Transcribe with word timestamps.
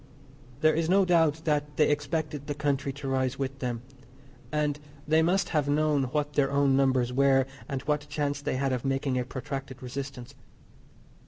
There 0.61 0.73
is 0.73 0.89
no 0.89 1.05
doubt 1.05 1.45
that 1.45 1.77
they 1.77 1.87
expected 1.91 2.47
the 2.47 2.55
country 2.55 2.91
to 2.91 3.07
rise 3.07 3.37
with 3.37 3.59
them, 3.59 3.83
and 4.51 4.79
they 5.07 5.21
must 5.21 5.49
have 5.49 5.69
known 5.69 6.05
what 6.05 6.33
their 6.33 6.49
own 6.51 6.75
numbers 6.75 7.13
were, 7.13 7.45
and 7.69 7.83
what 7.83 8.09
chance 8.09 8.41
they 8.41 8.55
had 8.55 8.73
of 8.73 8.83
making 8.83 9.19
a 9.19 9.23
protracted 9.25 9.83
resistance. 9.83 10.33